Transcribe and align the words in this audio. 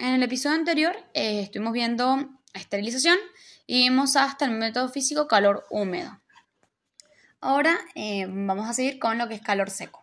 En 0.00 0.14
el 0.14 0.22
episodio 0.22 0.54
anterior 0.54 0.96
eh, 1.12 1.40
estuvimos 1.40 1.72
viendo 1.72 2.28
esterilización 2.54 3.18
y 3.66 3.88
vimos 3.88 4.14
hasta 4.14 4.44
el 4.44 4.52
método 4.52 4.88
físico 4.88 5.26
calor 5.26 5.66
húmedo. 5.70 6.20
Ahora 7.40 7.76
eh, 7.96 8.26
vamos 8.28 8.68
a 8.68 8.74
seguir 8.74 9.00
con 9.00 9.18
lo 9.18 9.26
que 9.26 9.34
es 9.34 9.40
calor 9.40 9.70
seco. 9.70 10.00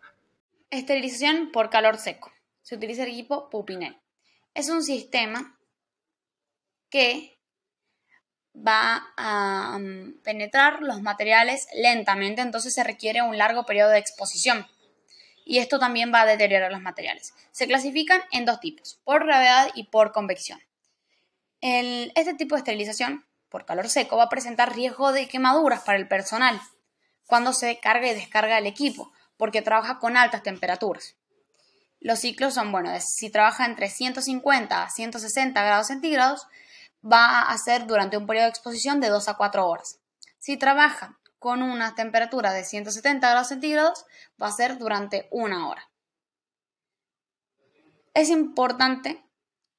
Esterilización 0.68 1.50
por 1.50 1.70
calor 1.70 1.96
seco. 1.96 2.30
Se 2.60 2.74
utiliza 2.74 3.04
el 3.04 3.10
equipo 3.10 3.48
Pupinel. 3.48 3.96
Es 4.52 4.68
un 4.68 4.82
sistema 4.82 5.58
que 6.90 7.38
va 8.54 9.14
a 9.16 9.78
mm, 9.78 10.20
penetrar 10.22 10.82
los 10.82 11.00
materiales 11.00 11.68
lentamente, 11.74 12.42
entonces 12.42 12.74
se 12.74 12.84
requiere 12.84 13.22
un 13.22 13.38
largo 13.38 13.64
periodo 13.64 13.90
de 13.90 13.98
exposición 13.98 14.66
y 15.48 15.58
esto 15.58 15.78
también 15.78 16.12
va 16.12 16.22
a 16.22 16.26
deteriorar 16.26 16.72
los 16.72 16.82
materiales. 16.82 17.32
Se 17.52 17.68
clasifican 17.68 18.20
en 18.32 18.44
dos 18.44 18.58
tipos, 18.58 19.00
por 19.04 19.24
gravedad 19.24 19.70
y 19.74 19.84
por 19.84 20.10
convección. 20.12 20.60
este 21.60 22.34
tipo 22.34 22.56
de 22.56 22.58
esterilización 22.58 23.24
por 23.48 23.64
calor 23.64 23.88
seco 23.88 24.16
va 24.16 24.24
a 24.24 24.28
presentar 24.28 24.74
riesgo 24.74 25.12
de 25.12 25.28
quemaduras 25.28 25.82
para 25.82 25.98
el 25.98 26.08
personal 26.08 26.60
cuando 27.26 27.52
se 27.52 27.78
carga 27.78 28.08
y 28.08 28.14
descarga 28.14 28.58
el 28.58 28.66
equipo, 28.66 29.12
porque 29.36 29.62
trabaja 29.62 29.98
con 30.00 30.16
altas 30.16 30.42
temperaturas. 30.42 31.14
Los 32.00 32.18
ciclos 32.18 32.54
son, 32.54 32.72
bueno, 32.72 32.90
si 33.00 33.30
trabaja 33.30 33.66
entre 33.66 33.88
150 33.88 34.82
a 34.82 34.90
160 34.90 35.62
grados 35.62 35.86
centígrados, 35.86 36.46
va 37.04 37.42
a 37.42 37.58
ser 37.58 37.86
durante 37.86 38.16
un 38.16 38.26
periodo 38.26 38.46
de 38.46 38.50
exposición 38.50 39.00
de 39.00 39.08
2 39.08 39.28
a 39.28 39.34
4 39.34 39.66
horas. 39.66 40.00
Si 40.38 40.56
trabaja 40.56 41.18
con 41.38 41.62
una 41.62 41.94
temperatura 41.94 42.52
de 42.52 42.64
170 42.64 43.28
grados 43.28 43.48
centígrados 43.48 44.04
va 44.40 44.48
a 44.48 44.52
ser 44.52 44.78
durante 44.78 45.28
una 45.30 45.68
hora. 45.68 45.88
Es 48.14 48.30
importante 48.30 49.22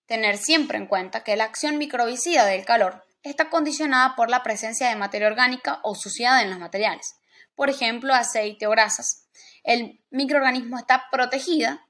tener 0.06 0.38
siempre 0.38 0.78
en 0.78 0.88
cuenta 0.88 1.24
que 1.24 1.36
la 1.36 1.46
acción 1.46 1.78
microbicida 1.78 2.46
del 2.46 2.66
calor 2.66 3.04
está 3.24 3.50
condicionada 3.50 4.16
por 4.16 4.30
la 4.30 4.44
presencia 4.44 4.90
de 4.90 4.96
materia 4.96 5.28
orgánica 5.28 5.80
o 5.84 5.96
suciedad 5.96 6.42
en 6.42 6.50
los 6.50 6.60
materiales, 6.60 7.16
por 7.56 7.70
ejemplo, 7.70 8.14
aceite 8.14 8.68
o 8.68 8.72
grasas. 8.72 9.28
El 9.64 10.02
microorganismo 10.12 10.78
está 10.78 11.06
protegida 11.12 11.88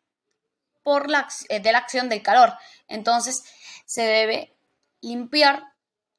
por 0.83 1.09
la, 1.09 1.27
eh, 1.49 1.59
de 1.59 1.71
la 1.71 1.79
acción 1.79 2.09
del 2.09 2.23
calor, 2.23 2.53
entonces 2.87 3.43
se 3.85 4.03
debe 4.03 4.57
limpiar 5.01 5.63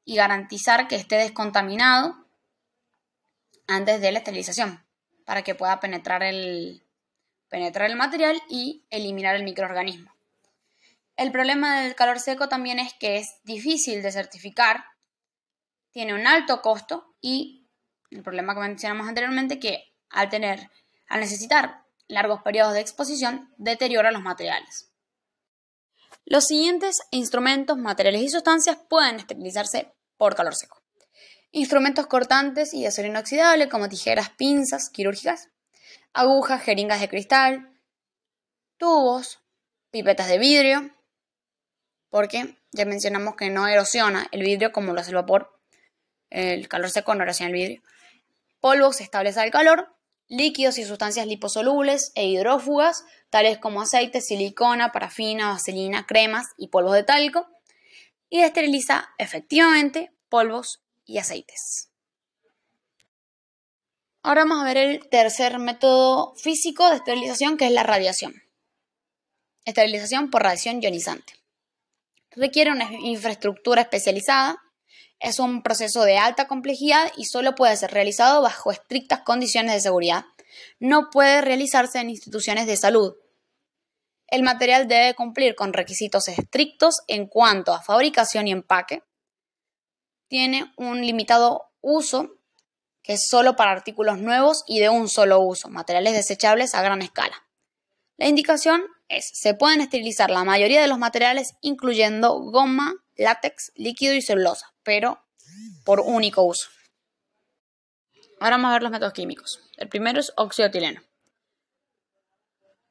y 0.05 0.15
garantizar 0.15 0.87
que 0.87 0.95
esté 0.95 1.17
descontaminado 1.17 2.18
antes 3.69 4.01
de 4.01 4.11
la 4.11 4.19
esterilización 4.19 4.83
para 5.25 5.43
que 5.43 5.53
pueda 5.53 5.79
penetrar 5.79 6.23
el, 6.23 6.83
material 7.95 8.41
y 8.49 8.83
eliminar 8.89 9.35
el 9.35 9.43
microorganismo. 9.43 10.11
El 11.15 11.31
problema 11.31 11.81
del 11.81 11.95
calor 11.95 12.19
seco 12.19 12.49
también 12.49 12.79
es 12.79 12.93
que 12.95 13.17
es 13.17 13.35
difícil 13.43 14.01
de 14.01 14.11
certificar, 14.11 14.85
tiene 15.91 16.15
un 16.15 16.25
alto 16.25 16.61
costo 16.61 17.15
y 17.21 17.67
el 18.09 18.23
problema 18.23 18.55
que 18.55 18.61
mencionamos 18.61 19.07
anteriormente 19.07 19.59
que 19.59 19.93
al 20.09 20.29
tener, 20.29 20.71
al 21.07 21.19
necesitar 21.19 21.83
largos 22.07 22.41
periodos 22.41 22.73
de 22.73 22.79
exposición, 22.79 23.53
deteriora 23.57 24.11
los 24.11 24.23
materiales. 24.23 24.91
Los 26.25 26.45
siguientes 26.45 26.97
instrumentos, 27.11 27.77
materiales 27.77 28.23
y 28.23 28.29
sustancias 28.29 28.79
pueden 28.89 29.17
esterilizarse 29.17 29.93
por 30.17 30.35
calor 30.35 30.55
seco. 30.55 30.81
Instrumentos 31.51 32.07
cortantes 32.07 32.73
y 32.73 32.81
de 32.81 32.87
acero 32.87 33.07
inoxidable 33.07 33.69
como 33.69 33.89
tijeras, 33.89 34.29
pinzas 34.29 34.89
quirúrgicas, 34.89 35.49
agujas, 36.13 36.61
jeringas 36.61 37.01
de 37.01 37.09
cristal, 37.09 37.73
tubos, 38.77 39.41
pipetas 39.91 40.27
de 40.27 40.37
vidrio, 40.37 40.91
porque 42.09 42.55
ya 42.71 42.85
mencionamos 42.85 43.35
que 43.35 43.49
no 43.49 43.67
erosiona 43.67 44.27
el 44.31 44.41
vidrio 44.41 44.71
como 44.71 44.93
lo 44.93 45.01
hace 45.01 45.09
el 45.09 45.15
vapor, 45.15 45.59
el 46.29 46.67
calor 46.67 46.91
seco 46.91 47.15
no 47.15 47.23
erosiona 47.23 47.49
el 47.49 47.55
vidrio, 47.55 47.81
polvos 48.59 49.01
estables 49.01 49.37
al 49.37 49.49
calor, 49.49 49.95
líquidos 50.27 50.77
y 50.77 50.85
sustancias 50.85 51.25
liposolubles 51.25 52.11
e 52.13 52.25
hidrófugas, 52.27 53.05
tales 53.31 53.57
como 53.57 53.81
aceite, 53.81 54.21
silicona, 54.21 54.91
parafina, 54.91 55.49
vaselina, 55.49 56.05
cremas 56.05 56.45
y 56.57 56.67
polvos 56.67 56.93
de 56.93 57.03
talco, 57.03 57.47
y 58.29 58.41
esteriliza 58.41 59.09
efectivamente 59.17 60.11
polvos 60.29 60.83
y 61.09 61.17
aceites. 61.17 61.89
Ahora 64.21 64.43
vamos 64.43 64.61
a 64.61 64.65
ver 64.65 64.77
el 64.77 65.09
tercer 65.09 65.57
método 65.59 66.35
físico 66.35 66.87
de 66.89 66.97
esterilización, 66.97 67.57
que 67.57 67.65
es 67.65 67.71
la 67.71 67.83
radiación. 67.83 68.33
Esterilización 69.65 70.29
por 70.29 70.43
radiación 70.43 70.81
ionizante. 70.81 71.33
Requiere 72.31 72.71
una 72.71 72.91
infraestructura 72.91 73.81
especializada, 73.81 74.57
es 75.19 75.39
un 75.39 75.63
proceso 75.63 76.03
de 76.03 76.17
alta 76.17 76.47
complejidad 76.47 77.11
y 77.17 77.25
solo 77.25 77.55
puede 77.55 77.75
ser 77.75 77.91
realizado 77.91 78.41
bajo 78.41 78.71
estrictas 78.71 79.21
condiciones 79.21 79.73
de 79.73 79.81
seguridad. 79.81 80.25
No 80.79 81.09
puede 81.11 81.41
realizarse 81.41 81.99
en 81.99 82.09
instituciones 82.09 82.67
de 82.67 82.77
salud. 82.77 83.15
El 84.27 84.43
material 84.43 84.87
debe 84.87 85.15
cumplir 85.15 85.55
con 85.55 85.73
requisitos 85.73 86.27
estrictos 86.27 87.01
en 87.07 87.27
cuanto 87.27 87.73
a 87.73 87.81
fabricación 87.81 88.47
y 88.47 88.51
empaque, 88.51 89.01
tiene 90.29 90.71
un 90.77 91.01
limitado 91.01 91.69
uso 91.81 92.37
que 93.03 93.13
es 93.13 93.27
solo 93.27 93.55
para 93.55 93.71
artículos 93.71 94.19
nuevos 94.19 94.63
y 94.67 94.79
de 94.79 94.89
un 94.89 95.09
solo 95.09 95.39
uso, 95.41 95.69
materiales 95.69 96.13
desechables 96.13 96.75
a 96.75 96.81
gran 96.81 97.01
escala. 97.01 97.45
La 98.17 98.27
indicación 98.27 98.83
es, 99.07 99.31
se 99.33 99.53
pueden 99.55 99.81
esterilizar 99.81 100.29
la 100.29 100.43
mayoría 100.43 100.81
de 100.81 100.87
los 100.87 100.99
materiales, 100.99 101.55
incluyendo 101.61 102.39
goma, 102.39 102.93
látex, 103.15 103.71
líquido 103.75 104.13
y 104.13 104.21
celulosa, 104.21 104.73
pero 104.83 105.23
por 105.83 106.01
único 106.01 106.43
uso. 106.43 106.69
Ahora 108.39 108.57
vamos 108.57 108.69
a 108.69 108.73
ver 108.73 108.83
los 108.83 108.91
métodos 108.91 109.13
químicos. 109.13 109.59
El 109.77 109.89
primero 109.89 110.19
es 110.19 110.31
óxido 110.37 110.65
de 110.65 110.77
etileno. 110.77 111.01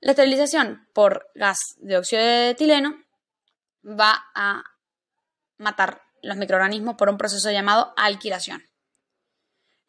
La 0.01 0.13
esterilización 0.13 0.89
por 0.93 1.31
gas 1.35 1.59
de 1.77 1.97
óxido 1.97 2.23
de 2.23 2.51
etileno 2.51 3.03
va 3.85 4.25
a 4.35 4.65
matar 5.59 6.08
los 6.23 6.37
microorganismos 6.37 6.97
por 6.97 7.09
un 7.09 7.19
proceso 7.19 7.51
llamado 7.51 7.93
alquilación. 7.97 8.65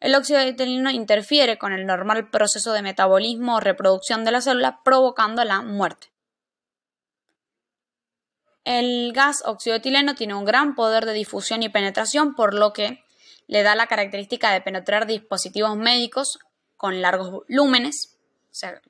El 0.00 0.14
óxido 0.14 0.38
de 0.38 0.48
etileno 0.48 0.90
interfiere 0.90 1.58
con 1.58 1.72
el 1.72 1.84
normal 1.84 2.30
proceso 2.30 2.72
de 2.72 2.80
metabolismo 2.80 3.56
o 3.56 3.60
reproducción 3.60 4.24
de 4.24 4.30
la 4.30 4.40
célula, 4.40 4.80
provocando 4.82 5.44
la 5.44 5.60
muerte. 5.60 6.10
El 8.64 9.12
gas 9.12 9.42
óxido 9.44 9.76
etileno 9.76 10.14
tiene 10.14 10.34
un 10.34 10.44
gran 10.44 10.74
poder 10.74 11.04
de 11.04 11.12
difusión 11.12 11.62
y 11.62 11.68
penetración, 11.68 12.34
por 12.34 12.54
lo 12.54 12.72
que 12.72 13.04
le 13.46 13.62
da 13.62 13.74
la 13.74 13.88
característica 13.88 14.52
de 14.52 14.60
penetrar 14.60 15.06
dispositivos 15.06 15.76
médicos 15.76 16.38
con 16.76 17.02
largos 17.02 17.42
lúmenes, 17.48 18.16
o 18.50 18.54
sea, 18.54 18.80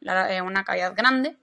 una 0.45 0.65
cavidad 0.65 0.95
grande. 0.95 1.37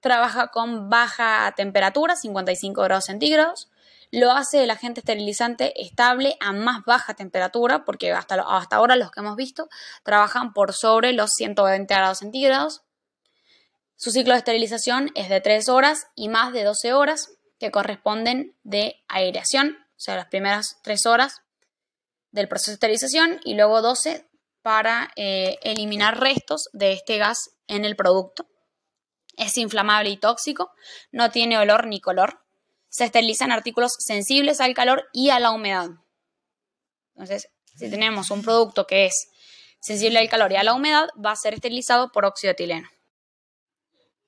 Trabaja 0.00 0.48
con 0.48 0.90
baja 0.90 1.52
temperatura, 1.56 2.14
55 2.14 2.82
grados 2.82 3.06
centígrados, 3.06 3.68
lo 4.12 4.30
hace 4.30 4.62
el 4.62 4.70
agente 4.70 5.00
esterilizante 5.00 5.82
estable 5.82 6.36
a 6.38 6.52
más 6.52 6.84
baja 6.84 7.14
temperatura, 7.14 7.84
porque 7.84 8.12
hasta, 8.12 8.36
hasta 8.46 8.76
ahora 8.76 8.94
los 8.94 9.10
que 9.10 9.20
hemos 9.20 9.36
visto 9.36 9.68
trabajan 10.04 10.52
por 10.52 10.74
sobre 10.74 11.14
los 11.14 11.30
120 11.30 11.92
grados 11.92 12.18
centígrados. 12.18 12.82
Su 13.96 14.10
ciclo 14.10 14.34
de 14.34 14.38
esterilización 14.38 15.10
es 15.14 15.30
de 15.30 15.40
3 15.40 15.68
horas 15.70 16.08
y 16.14 16.28
más 16.28 16.52
de 16.52 16.62
12 16.62 16.92
horas, 16.92 17.32
que 17.58 17.70
corresponden 17.70 18.54
de 18.64 19.02
aireación, 19.08 19.78
o 19.80 20.00
sea, 20.00 20.16
las 20.16 20.26
primeras 20.26 20.78
3 20.82 21.06
horas 21.06 21.40
del 22.32 22.48
proceso 22.48 22.72
de 22.72 22.74
esterilización 22.74 23.40
y 23.44 23.54
luego 23.54 23.80
12 23.80 24.28
para 24.60 25.10
eh, 25.16 25.58
eliminar 25.62 26.20
restos 26.20 26.68
de 26.74 26.92
este 26.92 27.16
gas 27.16 27.56
en 27.66 27.86
el 27.86 27.96
producto. 27.96 28.46
Es 29.38 29.56
inflamable 29.56 30.10
y 30.10 30.18
tóxico, 30.18 30.72
no 31.12 31.30
tiene 31.30 31.56
olor 31.56 31.86
ni 31.86 32.00
color, 32.00 32.41
se 32.92 33.04
esterilizan 33.04 33.52
artículos 33.52 33.94
sensibles 33.98 34.60
al 34.60 34.74
calor 34.74 35.08
y 35.14 35.30
a 35.30 35.40
la 35.40 35.50
humedad. 35.50 35.88
Entonces, 37.14 37.48
si 37.74 37.90
tenemos 37.90 38.30
un 38.30 38.42
producto 38.42 38.86
que 38.86 39.06
es 39.06 39.28
sensible 39.80 40.18
al 40.18 40.28
calor 40.28 40.52
y 40.52 40.56
a 40.56 40.62
la 40.62 40.74
humedad, 40.74 41.08
va 41.24 41.32
a 41.32 41.36
ser 41.36 41.54
esterilizado 41.54 42.12
por 42.12 42.26
óxido 42.26 42.52
etileno. 42.52 42.88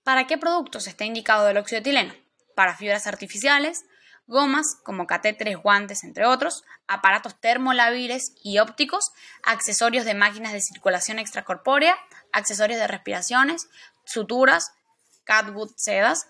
¿Para 0.03 0.27
qué 0.27 0.39
productos 0.39 0.87
está 0.87 1.05
indicado 1.05 1.47
el 1.47 1.59
óxido 1.59 1.81
etileno? 1.81 2.15
Para 2.55 2.75
fibras 2.75 3.07
artificiales, 3.07 3.85
gomas 4.27 4.79
como 4.83 5.07
catéteres, 5.07 5.59
guantes, 5.59 6.03
entre 6.03 6.25
otros, 6.25 6.65
aparatos 6.87 7.39
termolabiles 7.39 8.33
y 8.43 8.61
ópticos, 8.61 9.11
accesorios 9.43 10.07
de 10.07 10.15
máquinas 10.15 10.55
de 10.55 10.63
circulación 10.63 11.19
extracorpórea, 11.19 11.97
accesorios 12.33 12.81
de 12.81 12.87
respiraciones, 12.87 13.69
suturas, 14.07 14.73
catwood 15.25 15.71
sedas, 15.77 16.29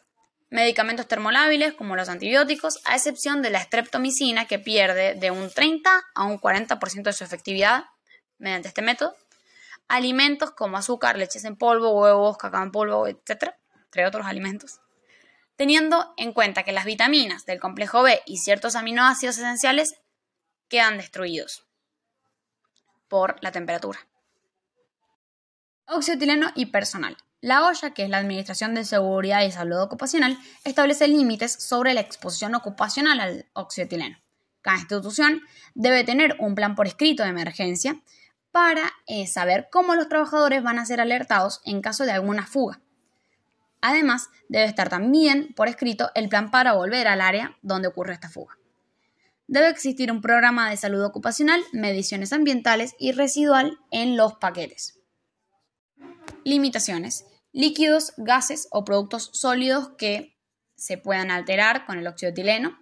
medicamentos 0.51 1.09
termolábiles 1.09 1.75
como 1.75 1.97
los 1.97 2.09
antibióticos, 2.09 2.81
a 2.85 2.97
excepción 2.97 3.43
de 3.43 3.51
la 3.51 3.63
streptomicina 3.63 4.47
que 4.47 4.59
pierde 4.59 5.15
de 5.15 5.31
un 5.31 5.51
30 5.51 5.91
a 6.15 6.25
un 6.25 6.39
40% 6.39 7.03
de 7.03 7.13
su 7.13 7.25
efectividad 7.25 7.85
mediante 8.39 8.69
este 8.69 8.83
método, 8.83 9.17
alimentos 9.89 10.51
como 10.53 10.77
azúcar, 10.77 11.17
leches 11.17 11.45
en 11.45 11.57
polvo, 11.57 12.01
huevos, 12.01 12.37
cacao 12.37 12.63
en 12.63 12.71
polvo, 12.71 13.07
etc., 13.07 13.55
entre 13.85 14.07
otros 14.07 14.27
alimentos, 14.27 14.81
teniendo 15.57 16.15
en 16.17 16.33
cuenta 16.33 16.63
que 16.63 16.73
las 16.73 16.85
vitaminas 16.85 17.47
del 17.47 17.61
complejo 17.61 18.03
B 18.03 18.21
y 18.27 18.39
ciertos 18.39 18.77
aminoácidos 18.77 19.39
esenciales 19.39 19.95
quedan 20.69 20.97
destruidos 20.97 21.65
por 23.09 23.37
la 23.43 23.53
temperatura. 23.53 24.01
Oxiotileno 25.87 26.51
y 26.55 26.67
personal. 26.67 27.17
La 27.45 27.67
OSHA, 27.67 27.93
que 27.93 28.05
es 28.05 28.09
la 28.09 28.17
Administración 28.17 28.75
de 28.75 28.87
Seguridad 28.87 29.43
y 29.43 29.53
Salud 29.53 29.79
Ocupacional, 29.83 30.39
establece 30.65 31.09
límites 31.09 31.53
sobre 31.53 31.93
la 31.93 32.01
exposición 32.01 32.55
ocupacional 32.55 33.21
al 33.21 33.45
oxiotileno. 33.53 34.17
Cada 34.63 34.79
institución 34.79 35.43
debe 35.75 36.05
tener 36.05 36.37
un 36.39 36.55
plan 36.55 36.75
por 36.75 36.87
escrito 36.87 37.23
de 37.23 37.29
emergencia 37.29 38.01
para 38.51 38.91
eh, 39.07 39.27
saber 39.27 39.69
cómo 39.71 39.95
los 39.95 40.09
trabajadores 40.09 40.63
van 40.63 40.79
a 40.79 40.87
ser 40.87 41.03
alertados 41.03 41.61
en 41.67 41.83
caso 41.83 42.07
de 42.07 42.13
alguna 42.13 42.47
fuga. 42.47 42.81
Además, 43.83 44.31
debe 44.49 44.65
estar 44.65 44.89
también 44.89 45.53
por 45.55 45.69
escrito 45.69 46.11
el 46.15 46.31
plan 46.31 46.51
para 46.51 46.73
volver 46.73 47.07
al 47.09 47.21
área 47.21 47.59
donde 47.61 47.89
ocurre 47.89 48.15
esta 48.15 48.31
fuga. 48.31 48.57
Debe 49.49 49.69
existir 49.69 50.11
un 50.11 50.23
programa 50.23 50.71
de 50.71 50.79
salud 50.79 51.05
ocupacional, 51.05 51.63
mediciones 51.75 52.33
ambientales 52.33 52.95
y 52.99 53.13
residual 53.13 53.81
en 53.91 54.17
los 54.17 54.33
paquetes. 54.37 54.99
Limitaciones. 56.45 57.27
Líquidos, 57.57 58.15
gases 58.17 58.67
o 58.73 58.85
productos 58.85 59.31
sólidos 59.33 59.91
que 59.97 60.37
se 60.75 60.99
puedan 60.99 61.31
alterar 61.31 61.87
con 61.87 61.97
el 61.99 62.09
óxido 62.09 62.33
etileno. 62.33 62.77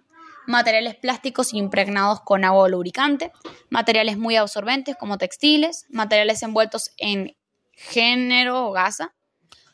Materiales 0.47 0.95
plásticos 0.95 1.53
impregnados 1.53 2.21
con 2.21 2.43
agua 2.43 2.63
o 2.63 2.69
lubricante. 2.69 3.31
Materiales 3.69 4.17
muy 4.17 4.35
absorbentes 4.35 4.95
como 4.99 5.19
textiles. 5.19 5.85
Materiales 5.89 6.41
envueltos 6.41 6.89
en 6.97 7.37
género 7.73 8.65
o 8.65 8.71
gasa. 8.71 9.13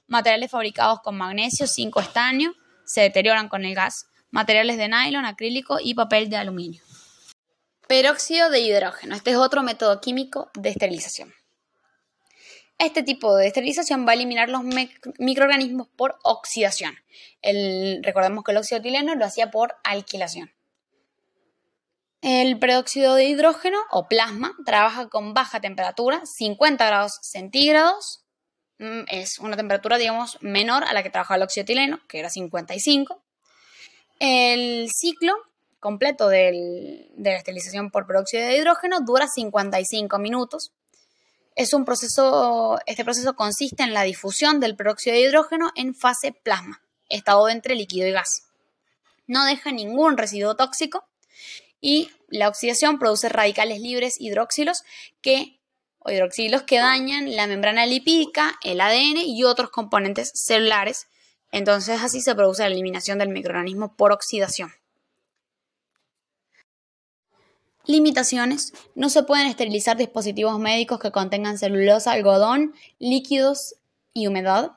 Materiales 0.08 0.52
fabricados 0.52 1.00
con 1.00 1.18
magnesio, 1.18 1.66
zinc 1.66 1.96
o 1.96 2.02
estaño. 2.02 2.54
Se 2.84 3.00
deterioran 3.00 3.48
con 3.48 3.64
el 3.64 3.76
gas. 3.76 4.08
Materiales 4.32 4.76
de 4.76 4.90
nylon, 4.90 5.24
acrílico 5.24 5.78
y 5.82 5.94
papel 5.94 6.30
de 6.30 6.36
aluminio. 6.36 6.84
Peróxido 7.88 8.50
de 8.50 8.60
hidrógeno. 8.60 9.16
Este 9.16 9.32
es 9.32 9.38
otro 9.38 9.64
método 9.64 10.02
químico 10.02 10.52
de 10.56 10.72
esterilización. 10.72 11.34
Este 12.80 13.04
tipo 13.04 13.36
de 13.36 13.48
esterilización 13.48 14.08
va 14.08 14.12
a 14.12 14.16
eliminar 14.16 14.48
los 14.48 14.62
microorganismos 15.20 15.90
por 15.98 16.18
oxidación. 16.24 16.96
recordemos 18.02 18.46
que 18.46 18.52
el 18.52 18.58
óxido 18.58 18.82
lo 19.16 19.26
hacía 19.26 19.52
por 19.52 19.76
alquilación. 19.84 20.50
El 22.22 22.58
peróxido 22.58 23.16
de 23.16 23.26
hidrógeno 23.26 23.78
o 23.92 24.08
plasma 24.08 24.56
trabaja 24.66 25.10
con 25.10 25.34
baja 25.34 25.60
temperatura, 25.60 26.22
50 26.24 26.86
grados 26.86 27.20
centígrados. 27.22 28.24
Mm, 28.78 29.02
es 29.10 29.40
una 29.40 29.58
temperatura, 29.58 29.98
digamos, 29.98 30.38
menor 30.40 30.86
a 30.86 30.94
la 30.94 31.04
que 31.04 31.10
trabajaba 31.10 31.36
el 31.36 31.44
óxido 31.44 31.66
que 32.08 32.20
era 32.20 32.30
55. 32.30 33.22
El 34.20 34.90
ciclo 34.90 35.34
completo 35.82 36.30
de 36.30 37.10
la 37.18 37.36
esterilización 37.36 37.92
por 37.92 38.08
peróxido 38.08 38.46
de 38.46 38.58
hidrógeno 38.58 39.02
dura 39.02 39.28
55 39.28 40.18
minutos 40.18 40.72
es 41.56 41.74
un 41.74 41.86
proceso, 41.86 42.80
este 42.86 43.04
proceso 43.04 43.36
consiste 43.36 43.84
en 43.84 43.94
la 43.94 44.04
difusión 44.04 44.60
del 44.60 44.76
peróxido 44.76 45.16
de 45.16 45.22
hidrógeno 45.22 45.72
en 45.76 45.94
fase 45.94 46.32
plasma, 46.32 46.82
estado 47.10 47.50
entre 47.50 47.76
líquido 47.76 48.08
y 48.08 48.12
gas. 48.12 48.44
No 49.28 49.46
deja 49.46 49.72
ningún 49.72 50.18
residuo 50.18 50.56
tóxico 50.56 51.08
y 51.82 52.10
la 52.28 52.48
oxidación 52.48 53.00
produce 53.00 53.30
radicales 53.30 53.80
libres 53.80 54.16
hidroxilos 54.20 54.84
que, 55.22 55.60
o 56.00 56.12
hidroxilos 56.12 56.64
que 56.64 56.78
dañan 56.78 57.36
la 57.36 57.48
membrana 57.48 57.86
lipídica, 57.86 58.58
el 58.64 58.82
ADN 58.82 59.18
y 59.18 59.44
otros 59.44 59.70
componentes 59.70 60.32
celulares. 60.34 61.08
Entonces 61.52 62.02
así 62.02 62.22
se 62.22 62.36
produce 62.36 62.64
la 62.64 62.70
eliminación 62.70 63.20
del 63.20 63.30
microorganismo 63.30 63.96
por 63.96 64.12
oxidación. 64.12 64.79
Limitaciones. 67.86 68.74
No 68.96 69.10
se 69.10 69.24
pueden 69.24 69.48
esterilizar 69.48 69.98
dispositivos 69.98 70.60
médicos 70.60 71.00
que 71.00 71.12
contengan 71.12 71.58
celulosa, 71.58 72.12
algodón, 72.12 72.74
líquidos 73.00 73.76
y 74.14 74.28
humedad. 74.28 74.74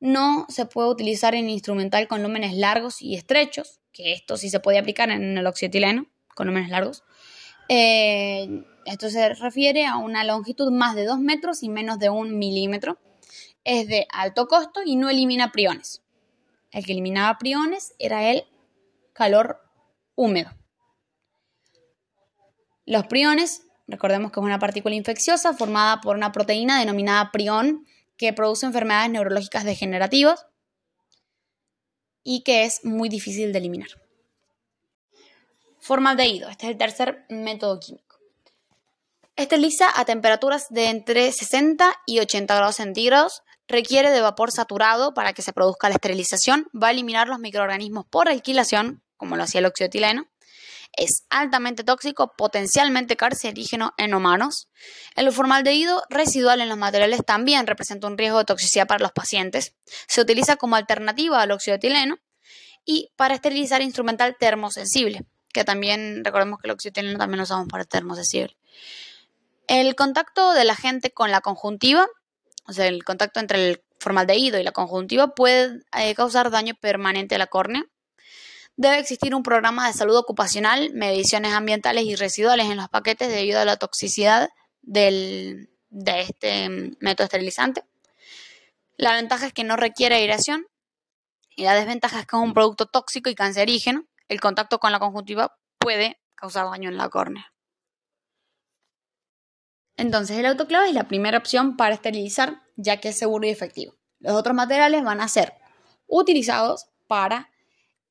No 0.00 0.46
se 0.48 0.66
puede 0.66 0.88
utilizar 0.88 1.34
en 1.34 1.50
instrumental 1.50 2.08
con 2.08 2.22
lúmenes 2.22 2.54
largos 2.54 3.02
y 3.02 3.14
estrechos, 3.14 3.80
que 3.92 4.12
esto 4.12 4.36
sí 4.36 4.50
se 4.50 4.60
puede 4.60 4.78
aplicar 4.78 5.10
en 5.10 5.36
el 5.36 5.46
oxietileno, 5.46 6.06
con 6.34 6.46
lúmenes 6.46 6.70
largos. 6.70 7.02
Eh, 7.68 8.64
esto 8.84 9.10
se 9.10 9.34
refiere 9.34 9.86
a 9.86 9.96
una 9.96 10.22
longitud 10.24 10.70
más 10.70 10.94
de 10.94 11.04
2 11.04 11.18
metros 11.18 11.62
y 11.62 11.68
menos 11.68 11.98
de 11.98 12.10
1 12.10 12.36
milímetro. 12.36 12.98
Es 13.64 13.88
de 13.88 14.06
alto 14.12 14.46
costo 14.46 14.80
y 14.84 14.96
no 14.96 15.10
elimina 15.10 15.50
priones. 15.50 16.02
El 16.70 16.86
que 16.86 16.92
eliminaba 16.92 17.38
priones 17.38 17.94
era 17.98 18.30
el 18.30 18.44
calor 19.12 19.60
húmedo. 20.14 20.50
Los 22.86 23.06
priones, 23.08 23.62
recordemos 23.88 24.30
que 24.30 24.38
es 24.38 24.46
una 24.46 24.60
partícula 24.60 24.94
infecciosa 24.94 25.52
formada 25.54 26.00
por 26.00 26.16
una 26.16 26.30
proteína 26.30 26.78
denominada 26.78 27.32
prión 27.32 27.84
que 28.16 28.32
produce 28.32 28.64
enfermedades 28.64 29.10
neurológicas 29.10 29.64
degenerativas 29.64 30.46
y 32.22 32.42
que 32.44 32.64
es 32.64 32.84
muy 32.84 33.08
difícil 33.08 33.52
de 33.52 33.58
eliminar. 33.58 33.88
Formaldehído, 35.80 36.48
este 36.48 36.66
es 36.66 36.72
el 36.72 36.78
tercer 36.78 37.26
método 37.28 37.78
químico. 37.80 38.18
Esteriliza 39.34 39.86
a 39.94 40.04
temperaturas 40.04 40.68
de 40.70 40.88
entre 40.88 41.30
60 41.30 41.92
y 42.06 42.20
80 42.20 42.54
grados 42.54 42.76
centígrados, 42.76 43.42
requiere 43.68 44.10
de 44.10 44.20
vapor 44.20 44.50
saturado 44.52 45.12
para 45.12 45.32
que 45.32 45.42
se 45.42 45.52
produzca 45.52 45.88
la 45.88 45.96
esterilización, 45.96 46.68
va 46.72 46.88
a 46.88 46.90
eliminar 46.92 47.28
los 47.28 47.40
microorganismos 47.40 48.06
por 48.06 48.28
alquilación, 48.28 49.02
como 49.16 49.36
lo 49.36 49.42
hacía 49.42 49.58
el 49.58 49.66
oxiotileno, 49.66 50.26
es 50.96 51.24
altamente 51.28 51.84
tóxico, 51.84 52.34
potencialmente 52.36 53.16
carcerígeno 53.16 53.92
en 53.98 54.14
humanos. 54.14 54.68
El 55.14 55.30
formaldehído 55.32 56.02
residual 56.08 56.60
en 56.60 56.68
los 56.68 56.78
materiales 56.78 57.24
también 57.24 57.66
representa 57.66 58.06
un 58.06 58.18
riesgo 58.18 58.38
de 58.38 58.44
toxicidad 58.44 58.86
para 58.86 59.02
los 59.02 59.12
pacientes. 59.12 59.74
Se 60.06 60.20
utiliza 60.20 60.56
como 60.56 60.76
alternativa 60.76 61.40
al 61.42 61.50
óxido 61.50 61.76
etileno 61.76 62.16
y 62.84 63.10
para 63.16 63.34
esterilizar 63.34 63.82
instrumental 63.82 64.36
termosensible, 64.38 65.26
que 65.52 65.64
también 65.64 66.24
recordemos 66.24 66.58
que 66.60 66.68
el 66.68 66.72
óxido 66.72 66.90
etileno 66.90 67.18
también 67.18 67.38
lo 67.38 67.44
usamos 67.44 67.68
para 67.68 67.84
termosensible. 67.84 68.56
El 69.68 69.96
contacto 69.96 70.52
del 70.52 70.70
agente 70.70 71.10
con 71.10 71.30
la 71.30 71.40
conjuntiva, 71.40 72.06
o 72.66 72.72
sea, 72.72 72.86
el 72.86 73.04
contacto 73.04 73.40
entre 73.40 73.70
el 73.70 73.82
formaldehído 73.98 74.58
y 74.60 74.62
la 74.62 74.72
conjuntiva 74.72 75.34
puede 75.34 75.82
eh, 75.98 76.14
causar 76.14 76.50
daño 76.50 76.74
permanente 76.80 77.34
a 77.34 77.38
la 77.38 77.48
córnea 77.48 77.84
Debe 78.76 78.98
existir 78.98 79.34
un 79.34 79.42
programa 79.42 79.86
de 79.86 79.94
salud 79.94 80.16
ocupacional, 80.16 80.92
mediciones 80.92 81.54
ambientales 81.54 82.04
y 82.04 82.14
residuales 82.14 82.66
en 82.66 82.76
los 82.76 82.88
paquetes 82.90 83.28
debido 83.28 83.58
a 83.58 83.64
la 83.64 83.78
toxicidad 83.78 84.50
de 84.82 85.68
este 85.90 86.96
método 87.00 87.24
esterilizante. 87.24 87.84
La 88.98 89.14
ventaja 89.14 89.46
es 89.46 89.52
que 89.54 89.64
no 89.64 89.76
requiere 89.76 90.16
aireación 90.16 90.66
y 91.56 91.64
la 91.64 91.74
desventaja 91.74 92.20
es 92.20 92.26
que 92.26 92.36
es 92.36 92.42
un 92.42 92.52
producto 92.52 92.84
tóxico 92.86 93.30
y 93.30 93.34
cancerígeno. 93.34 94.06
El 94.28 94.40
contacto 94.40 94.78
con 94.78 94.92
la 94.92 94.98
conjuntiva 94.98 95.56
puede 95.78 96.20
causar 96.34 96.68
daño 96.70 96.90
en 96.90 96.98
la 96.98 97.08
córnea. 97.08 97.52
Entonces 99.96 100.36
el 100.36 100.44
autoclave 100.44 100.88
es 100.88 100.94
la 100.94 101.08
primera 101.08 101.38
opción 101.38 101.78
para 101.78 101.94
esterilizar 101.94 102.62
ya 102.76 103.00
que 103.00 103.08
es 103.08 103.18
seguro 103.18 103.46
y 103.46 103.50
efectivo. 103.50 103.94
Los 104.18 104.34
otros 104.34 104.54
materiales 104.54 105.02
van 105.02 105.22
a 105.22 105.28
ser 105.28 105.54
utilizados 106.06 106.88
para 107.06 107.50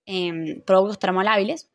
Em, 0.06 0.62
productos 0.62 1.00
termolábiles. 1.00 1.70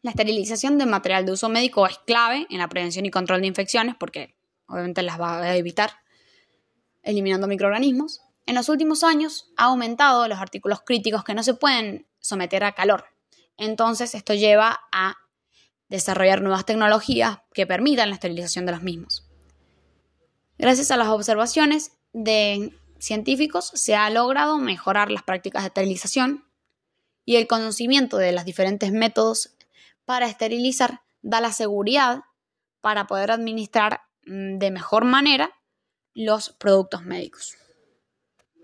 La 0.00 0.10
esterilización 0.10 0.78
de 0.78 0.86
material 0.86 1.26
de 1.26 1.32
uso 1.32 1.48
médico 1.48 1.86
es 1.86 1.98
clave 1.98 2.46
en 2.50 2.58
la 2.58 2.68
prevención 2.68 3.04
y 3.04 3.10
control 3.10 3.42
de 3.42 3.46
infecciones 3.46 3.94
porque 3.98 4.34
obviamente 4.66 5.02
las 5.02 5.20
va 5.20 5.42
a 5.42 5.56
evitar 5.56 5.90
eliminando 7.02 7.46
microorganismos. 7.46 8.22
En 8.46 8.54
los 8.54 8.68
últimos 8.68 9.04
años 9.04 9.52
ha 9.56 9.64
aumentado 9.64 10.26
los 10.28 10.38
artículos 10.38 10.80
críticos 10.80 11.24
que 11.24 11.34
no 11.34 11.42
se 11.42 11.54
pueden 11.54 12.06
someter 12.20 12.64
a 12.64 12.72
calor. 12.72 13.04
Entonces 13.58 14.14
esto 14.14 14.34
lleva 14.34 14.80
a 14.90 15.16
desarrollar 15.88 16.40
nuevas 16.40 16.64
tecnologías 16.64 17.40
que 17.52 17.66
permitan 17.66 18.08
la 18.08 18.14
esterilización 18.14 18.64
de 18.64 18.72
los 18.72 18.82
mismos. 18.82 19.28
Gracias 20.58 20.90
a 20.90 20.96
las 20.96 21.08
observaciones 21.08 21.92
de 22.14 22.72
científicos 22.98 23.70
se 23.74 23.94
ha 23.94 24.08
logrado 24.08 24.58
mejorar 24.58 25.10
las 25.10 25.22
prácticas 25.22 25.62
de 25.62 25.68
esterilización 25.68 26.44
y 27.24 27.36
el 27.36 27.46
conocimiento 27.46 28.16
de 28.18 28.32
los 28.32 28.44
diferentes 28.44 28.92
métodos 28.92 29.54
para 30.04 30.26
esterilizar 30.26 31.02
da 31.22 31.40
la 31.40 31.52
seguridad 31.52 32.22
para 32.80 33.06
poder 33.06 33.30
administrar 33.30 34.02
mm, 34.26 34.58
de 34.58 34.70
mejor 34.70 35.04
manera 35.04 35.52
los 36.14 36.50
productos 36.50 37.04
médicos. 37.04 37.56